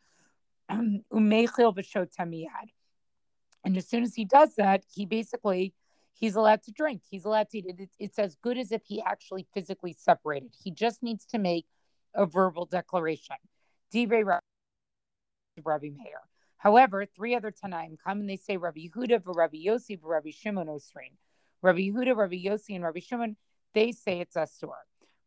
umechil 1.14 1.76
b'shotamiyad. 1.76 2.70
And 3.64 3.78
as 3.78 3.88
soon 3.88 4.04
as 4.04 4.14
he 4.14 4.26
does 4.26 4.56
that, 4.56 4.84
he 4.94 5.06
basically 5.06 5.74
he's 6.14 6.36
allowed 6.36 6.64
to 6.64 6.72
drink. 6.72 7.02
He's 7.10 7.26
allowed 7.26 7.50
to 7.50 7.58
eat. 7.60 7.66
It, 7.68 7.90
it's 8.00 8.20
as 8.20 8.36
good 8.36 8.58
as 8.58 8.72
if 8.72 8.84
he 8.86 9.02
actually 9.02 9.48
physically 9.54 9.94
separated. 9.94 10.52
He 10.64 10.72
just 10.72 11.02
needs 11.04 11.26
to 11.28 11.38
make 11.38 11.66
a 12.14 12.26
verbal 12.26 12.66
declaration. 12.66 13.36
Divrei 13.94 14.24
Rabbi 15.64 15.90
Meir. 15.90 16.22
However, 16.66 17.06
three 17.06 17.36
other 17.36 17.52
Tanaim 17.52 17.96
come 18.04 18.22
and 18.22 18.28
they 18.28 18.38
say 18.38 18.58
Rabbi 18.58 18.88
Yehuda, 18.88 19.22
Rabbi 19.24 19.58
Yossi, 19.68 20.00
Rabbi 20.02 20.32
Shimon 20.32 20.66
Osrin. 20.66 21.14
Rabbi 21.62 21.92
Yehuda, 21.92 22.18
Rabbi 22.18 22.44
Yossi, 22.44 22.74
and 22.74 22.84
Rabbi 22.84 23.02
Shimon, 23.02 23.38
they 23.76 23.92
say 23.92 24.20
it's 24.20 24.36
Asur. 24.36 24.72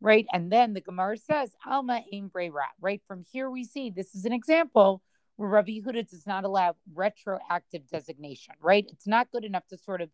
Right. 0.01 0.27
And 0.33 0.51
then 0.51 0.75
the 0.75 0.81
Gemara 0.81 1.17
says, 1.17 1.55
Alma 1.65 2.03
Breira. 2.13 2.67
Right. 2.81 3.01
From 3.07 3.25
here 3.33 3.49
we 3.49 3.63
see 3.63 3.89
this 3.89 4.17
is 4.17 4.25
an 4.25 4.33
example 4.33 5.01
where 5.37 5.49
Rabbi 5.49 5.79
Yehuda 5.79 6.11
does 6.11 6.27
not 6.27 6.43
allow 6.43 6.75
retroactive 6.93 7.87
designation. 7.89 8.55
Right. 8.61 8.87
It's 8.91 9.07
not 9.07 9.31
good 9.31 9.45
enough 9.45 9.67
to 9.69 9.79
sort 9.79 10.03
of 10.03 10.11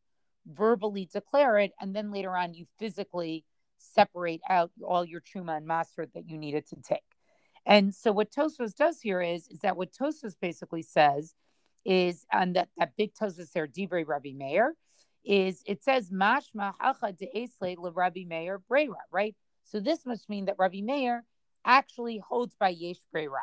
verbally 0.47 1.09
declare 1.11 1.57
it, 1.57 1.73
and 1.81 1.97
then 1.97 2.13
later 2.13 2.37
on 2.37 2.53
you 2.53 2.67
physically 2.79 3.47
separate 3.79 4.43
out 4.51 4.71
all 4.87 5.07
your 5.07 5.23
truma 5.23 5.57
and 5.57 5.67
maser 5.67 6.07
that 6.13 6.29
you 6.29 6.37
needed 6.37 6.67
to 6.69 6.77
take. 6.87 7.01
And 7.67 7.95
so 7.95 8.13
what 8.13 8.31
Tosfos 8.31 8.75
does 8.75 9.01
here 9.01 9.23
is, 9.23 9.49
is 9.49 9.61
that 9.61 9.77
what 9.77 9.93
Tosfos 9.93 10.35
basically 10.41 10.83
says 10.83 11.35
is, 11.85 12.27
and 12.33 12.57
that, 12.57 12.69
that 12.77 12.97
big 12.97 13.15
Tosfos 13.15 13.53
there, 13.53 13.67
Divrei 13.67 14.07
Rabbi 14.07 14.33
Meir, 14.35 14.75
is 15.25 15.63
it 15.67 15.83
says 15.83 16.11
mashma 16.11 16.75
hacha 16.79 17.13
de'esle 17.13 17.79
le 17.79 17.91
Rabbi 17.91 18.25
Meir 18.27 18.61
breira, 18.71 19.01
right? 19.11 19.35
So 19.65 19.81
this 19.81 20.05
must 20.05 20.29
mean 20.29 20.45
that 20.47 20.57
Rabbi 20.59 20.83
Meir 20.83 21.25
actually 21.65 22.19
holds 22.19 22.55
by 22.55 22.69
yesh 22.69 22.99
breira. 23.15 23.39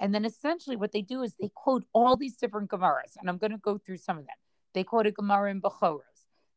And 0.00 0.12
then 0.12 0.24
essentially 0.24 0.74
what 0.74 0.90
they 0.90 1.02
do 1.02 1.22
is 1.22 1.34
they 1.40 1.50
quote 1.54 1.84
all 1.92 2.16
these 2.16 2.36
different 2.36 2.70
Gemaras, 2.70 3.16
and 3.20 3.28
I'm 3.28 3.38
going 3.38 3.52
to 3.52 3.58
go 3.58 3.78
through 3.78 3.98
some 3.98 4.18
of 4.18 4.26
them. 4.26 4.34
They 4.74 4.82
quote 4.82 5.06
a 5.06 5.12
Gemara 5.12 5.50
in 5.52 5.60
Bechoros. 5.60 6.00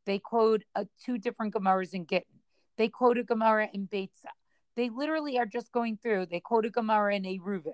They 0.05 0.17
quote 0.19 0.63
uh, 0.75 0.85
two 1.03 1.19
different 1.19 1.53
Gemaras 1.53 1.93
in 1.93 2.07
Gittin. 2.07 2.39
They 2.77 2.89
quote 2.89 3.17
a 3.19 3.23
Gemara 3.23 3.69
in 3.71 3.87
Beitza. 3.87 4.33
They 4.75 4.89
literally 4.89 5.37
are 5.39 5.45
just 5.45 5.71
going 5.71 5.97
through, 5.97 6.27
they 6.27 6.39
quote 6.39 6.65
a 6.65 6.69
Gemara 6.69 7.15
in 7.15 7.23
Eruvin. 7.23 7.73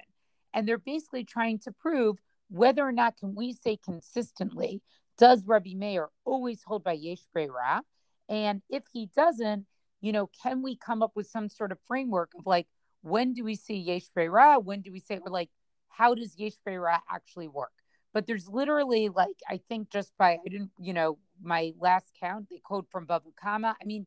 And 0.53 0.67
they're 0.67 0.77
basically 0.77 1.23
trying 1.23 1.59
to 1.59 1.71
prove 1.71 2.17
whether 2.49 2.85
or 2.85 2.91
not 2.91 3.17
can 3.17 3.33
we 3.35 3.53
say 3.53 3.77
consistently, 3.77 4.81
does 5.17 5.45
Rabbi 5.45 5.73
Meir 5.73 6.09
always 6.25 6.61
hold 6.65 6.83
by 6.83 6.93
Yesh 6.93 7.21
Ra? 7.33 7.81
And 8.27 8.61
if 8.69 8.83
he 8.91 9.09
doesn't, 9.15 9.65
you 10.01 10.11
know, 10.11 10.29
can 10.41 10.61
we 10.61 10.75
come 10.75 11.01
up 11.01 11.11
with 11.15 11.27
some 11.27 11.47
sort 11.47 11.71
of 11.71 11.77
framework 11.87 12.31
of 12.37 12.45
like, 12.45 12.67
when 13.01 13.33
do 13.33 13.43
we 13.43 13.55
see 13.55 13.75
Yesh 13.75 14.09
Ra? 14.15 14.57
When 14.57 14.81
do 14.81 14.91
we 14.91 14.99
say, 14.99 15.19
or 15.23 15.31
like, 15.31 15.49
how 15.89 16.13
does 16.13 16.37
Yesh 16.37 16.53
Ra 16.65 16.99
actually 17.09 17.47
work? 17.47 17.71
But 18.13 18.27
there's 18.27 18.49
literally 18.49 19.09
like, 19.09 19.37
I 19.49 19.61
think 19.69 19.89
just 19.89 20.11
by, 20.17 20.31
I 20.45 20.49
didn't, 20.49 20.71
you 20.79 20.93
know, 20.93 21.17
my 21.41 21.73
last 21.79 22.11
count, 22.19 22.47
they 22.49 22.59
quote 22.63 22.87
from 22.91 23.07
Bava 23.07 23.33
Kama. 23.41 23.75
I 23.81 23.85
mean, 23.85 24.05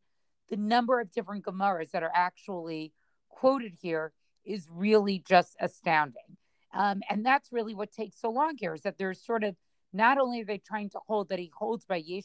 the 0.50 0.56
number 0.56 1.00
of 1.00 1.10
different 1.12 1.44
Gemaras 1.44 1.90
that 1.92 2.02
are 2.02 2.12
actually 2.14 2.92
quoted 3.28 3.74
here 3.80 4.12
is 4.44 4.68
really 4.70 5.22
just 5.26 5.56
astounding. 5.60 6.36
Um, 6.72 7.02
and 7.08 7.24
that's 7.24 7.52
really 7.52 7.74
what 7.74 7.92
takes 7.92 8.20
so 8.20 8.30
long 8.30 8.56
here 8.58 8.74
is 8.74 8.82
that 8.82 8.98
there's 8.98 9.24
sort 9.24 9.44
of 9.44 9.56
not 9.92 10.18
only 10.18 10.42
are 10.42 10.44
they 10.44 10.58
trying 10.58 10.90
to 10.90 10.98
hold 11.06 11.28
that 11.28 11.38
he 11.38 11.50
holds 11.56 11.84
by 11.84 11.96
Yesh 11.96 12.24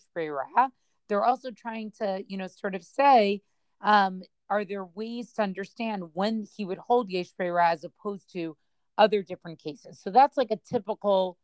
they're 1.07 1.25
also 1.25 1.51
trying 1.51 1.91
to, 1.99 2.23
you 2.27 2.37
know, 2.37 2.47
sort 2.47 2.75
of 2.75 2.83
say, 2.83 3.41
um, 3.81 4.21
are 4.49 4.65
there 4.65 4.85
ways 4.85 5.33
to 5.33 5.41
understand 5.41 6.03
when 6.13 6.45
he 6.55 6.65
would 6.65 6.77
hold 6.77 7.09
Yesh 7.09 7.29
as 7.39 7.83
opposed 7.83 8.31
to 8.33 8.55
other 8.97 9.21
different 9.21 9.59
cases? 9.59 9.99
So 9.99 10.11
that's 10.11 10.37
like 10.37 10.51
a 10.51 10.57
typical 10.57 11.37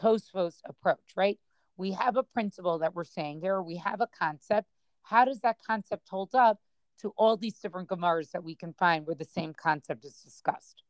Tosfos 0.00 0.56
approach, 0.64 1.14
right? 1.16 1.38
We 1.76 1.92
have 1.92 2.16
a 2.16 2.22
principle 2.22 2.78
that 2.80 2.94
we're 2.94 3.04
saying 3.04 3.40
here, 3.40 3.62
we 3.62 3.76
have 3.76 4.00
a 4.00 4.08
concept, 4.18 4.68
how 5.08 5.24
does 5.24 5.40
that 5.40 5.56
concept 5.66 6.08
hold 6.08 6.34
up 6.34 6.58
to 7.00 7.12
all 7.16 7.36
these 7.36 7.58
different 7.58 7.88
Gemaras 7.88 8.30
that 8.32 8.44
we 8.44 8.54
can 8.54 8.72
find 8.74 9.06
where 9.06 9.16
the 9.16 9.24
same 9.24 9.54
concept 9.54 10.04
is 10.04 10.14
discussed? 10.14 10.82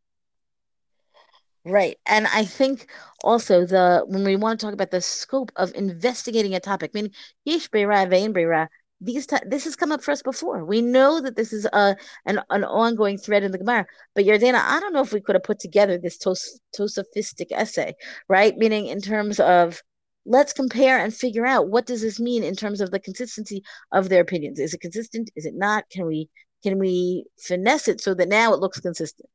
Right. 1.64 1.98
And 2.06 2.26
I 2.28 2.44
think 2.44 2.90
also 3.22 3.66
the 3.66 4.04
when 4.06 4.24
we 4.24 4.36
want 4.36 4.58
to 4.58 4.64
talk 4.66 4.72
about 4.72 4.90
the 4.90 5.00
scope 5.00 5.52
of 5.56 5.72
investigating 5.74 6.54
a 6.54 6.60
topic, 6.60 6.94
meaning 6.94 7.12
mean, 7.44 7.54
Yesh 7.54 7.68
Breira, 7.68 8.08
Vein 8.08 8.32
Breira, 8.32 8.68
these 9.00 9.26
t- 9.26 9.36
this 9.46 9.64
has 9.64 9.76
come 9.76 9.92
up 9.92 10.02
for 10.02 10.12
us 10.12 10.22
before. 10.22 10.64
We 10.64 10.80
know 10.80 11.20
that 11.20 11.36
this 11.36 11.52
is 11.52 11.66
a 11.72 11.96
an, 12.26 12.40
an 12.50 12.64
ongoing 12.64 13.18
thread 13.18 13.42
in 13.42 13.52
the 13.52 13.58
Gemara. 13.58 13.86
But 14.14 14.24
Yardena, 14.24 14.60
I 14.64 14.80
don't 14.80 14.92
know 14.92 15.02
if 15.02 15.12
we 15.12 15.20
could 15.20 15.34
have 15.34 15.44
put 15.44 15.58
together 15.60 15.98
this 15.98 16.16
tos- 16.16 16.58
tosophistic 16.72 17.52
essay, 17.52 17.94
right? 18.28 18.56
Meaning 18.56 18.86
in 18.86 19.00
terms 19.00 19.38
of 19.38 19.82
let's 20.24 20.52
compare 20.52 20.98
and 20.98 21.14
figure 21.14 21.46
out 21.46 21.68
what 21.68 21.86
does 21.86 22.02
this 22.02 22.20
mean 22.20 22.44
in 22.44 22.54
terms 22.54 22.80
of 22.80 22.90
the 22.90 23.00
consistency 23.00 23.62
of 23.92 24.08
their 24.08 24.20
opinions. 24.20 24.58
Is 24.58 24.74
it 24.74 24.80
consistent? 24.80 25.30
Is 25.36 25.46
it 25.46 25.54
not? 25.54 25.88
Can 25.90 26.06
we 26.06 26.28
can 26.62 26.78
we 26.78 27.24
finesse 27.38 27.88
it 27.88 28.00
so 28.00 28.14
that 28.14 28.28
now 28.28 28.52
it 28.52 28.60
looks 28.60 28.80
consistent? 28.80 29.28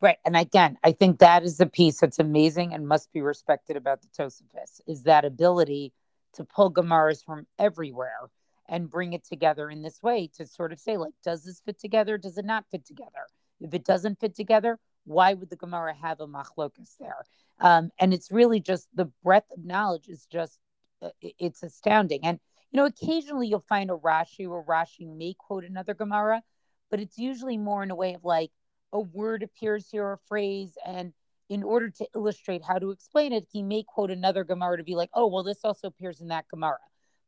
Right. 0.00 0.18
And 0.24 0.36
again 0.36 0.78
i 0.84 0.92
think 0.92 1.18
that 1.18 1.42
is 1.42 1.56
the 1.56 1.66
piece 1.66 2.00
that's 2.00 2.18
amazing 2.18 2.72
and 2.72 2.86
must 2.86 3.12
be 3.12 3.20
respected 3.20 3.76
about 3.76 4.00
the 4.02 4.08
Tosafos 4.08 4.80
is 4.86 5.02
that 5.04 5.24
ability 5.24 5.92
to 6.34 6.44
pull 6.44 6.72
gemaras 6.72 7.24
from 7.24 7.46
everywhere 7.58 8.30
and 8.68 8.90
bring 8.90 9.14
it 9.14 9.24
together 9.24 9.70
in 9.70 9.82
this 9.82 10.02
way 10.02 10.30
to 10.36 10.46
sort 10.46 10.72
of 10.72 10.78
say 10.78 10.96
like 10.96 11.14
does 11.24 11.44
this 11.44 11.60
fit 11.64 11.80
together? 11.80 12.18
Does 12.18 12.38
it 12.38 12.44
not 12.44 12.64
fit 12.70 12.84
together? 12.84 13.26
If 13.60 13.74
it 13.74 13.84
doesn't 13.84 14.20
fit 14.20 14.34
together 14.34 14.78
why 15.04 15.34
would 15.34 15.50
the 15.50 15.56
gemara 15.56 15.94
have 15.94 16.20
a 16.20 16.28
machlokas 16.28 16.96
there 17.00 17.24
um, 17.60 17.90
and 17.98 18.14
it's 18.14 18.30
really 18.30 18.60
just 18.60 18.88
the 18.94 19.10
breadth 19.22 19.50
of 19.56 19.64
knowledge 19.64 20.08
is 20.08 20.26
just 20.26 20.58
uh, 21.02 21.10
it's 21.20 21.62
astounding. 21.62 22.20
And 22.24 22.40
you 22.70 22.76
know 22.78 22.86
occasionally 22.86 23.48
you'll 23.48 23.64
find 23.68 23.90
a 23.90 23.94
rashi 23.94 24.48
where 24.48 24.62
rashi 24.62 25.06
may 25.06 25.34
quote 25.38 25.64
another 25.64 25.94
gemara 25.94 26.42
but 26.90 27.00
it's 27.00 27.18
usually 27.18 27.56
more 27.56 27.82
in 27.82 27.90
a 27.90 27.94
way 27.94 28.14
of 28.14 28.24
like 28.24 28.50
a 28.92 29.00
word 29.00 29.42
appears 29.42 29.88
here 29.90 30.12
a 30.12 30.18
phrase 30.28 30.76
and 30.86 31.12
in 31.48 31.62
order 31.62 31.88
to 31.88 32.06
illustrate 32.14 32.62
how 32.62 32.78
to 32.78 32.90
explain 32.90 33.32
it 33.32 33.46
he 33.50 33.62
may 33.62 33.82
quote 33.82 34.10
another 34.10 34.44
gemara 34.44 34.76
to 34.76 34.82
be 34.82 34.94
like 34.94 35.10
oh 35.14 35.26
well 35.26 35.42
this 35.42 35.64
also 35.64 35.88
appears 35.88 36.20
in 36.20 36.28
that 36.28 36.46
gemara. 36.48 36.78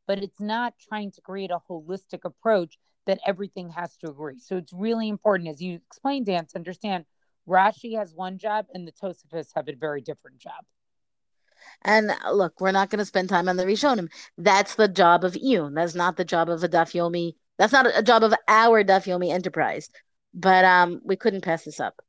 But 0.07 0.23
it's 0.23 0.39
not 0.41 0.73
trying 0.89 1.11
to 1.11 1.21
create 1.21 1.51
a 1.51 1.59
holistic 1.69 2.25
approach 2.25 2.77
that 3.05 3.19
everything 3.25 3.69
has 3.69 3.95
to 3.97 4.09
agree. 4.09 4.39
So 4.39 4.57
it's 4.57 4.73
really 4.73 5.07
important 5.07 5.47
as 5.49 5.61
you 5.61 5.75
explained 5.75 6.25
dan 6.25 6.47
to 6.47 6.55
understand 6.55 7.05
Rashi 7.47 7.97
has 7.97 8.13
one 8.13 8.37
job 8.37 8.65
and 8.73 8.87
the 8.87 8.91
Tosafos 8.91 9.49
have 9.55 9.67
a 9.67 9.75
very 9.75 10.01
different 10.01 10.39
job. 10.39 10.63
And 11.83 12.11
look, 12.31 12.59
we're 12.59 12.71
not 12.71 12.89
going 12.89 12.99
to 12.99 13.05
spend 13.05 13.29
time 13.29 13.47
on 13.47 13.57
the 13.57 13.65
Rishonim. 13.65 14.09
That's 14.37 14.75
the 14.75 14.87
job 14.87 15.23
of 15.23 15.33
Iyun. 15.33 15.75
That's 15.75 15.95
not 15.95 16.17
the 16.17 16.25
job 16.25 16.49
of 16.49 16.63
a 16.63 16.69
Daf 16.69 16.93
Yomi. 16.93 17.35
That's 17.57 17.73
not 17.73 17.85
a 17.95 18.01
job 18.01 18.23
of 18.23 18.33
our 18.47 18.83
Daf 18.83 19.05
Yomi 19.05 19.31
enterprise. 19.31 19.89
But 20.33 20.65
um, 20.65 21.01
we 21.03 21.15
couldn't 21.15 21.41
pass 21.41 21.63
this 21.63 21.79
up. 21.79 22.01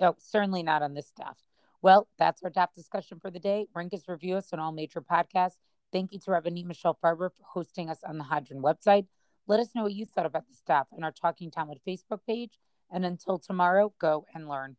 No, 0.00 0.14
certainly 0.18 0.62
not 0.62 0.82
on 0.82 0.94
this 0.94 1.12
daf. 1.18 1.34
Well, 1.82 2.08
that's 2.18 2.42
our 2.42 2.50
DAF 2.50 2.68
discussion 2.74 3.20
for 3.20 3.30
the 3.30 3.38
day. 3.38 3.66
Rank 3.74 3.94
us, 3.94 4.08
review 4.08 4.36
us 4.36 4.52
on 4.52 4.58
all 4.58 4.72
major 4.72 5.00
podcasts. 5.00 5.56
Thank 5.92 6.12
you 6.12 6.18
to 6.20 6.30
Rabbanit 6.30 6.64
Michelle 6.64 6.98
Farber 7.02 7.30
for 7.30 7.44
hosting 7.44 7.88
us 7.88 7.98
on 8.06 8.18
the 8.18 8.24
Hadran 8.24 8.60
website. 8.60 9.06
Let 9.46 9.60
us 9.60 9.74
know 9.74 9.84
what 9.84 9.92
you 9.92 10.04
thought 10.04 10.26
about 10.26 10.44
the 10.48 10.72
daf 10.72 10.86
on 10.92 11.04
our 11.04 11.12
Talking 11.12 11.50
Talmud 11.50 11.78
Facebook 11.86 12.20
page 12.26 12.58
and 12.90 13.04
until 13.04 13.38
tomorrow, 13.38 13.92
go 13.98 14.26
and 14.34 14.48
learn. 14.48 14.76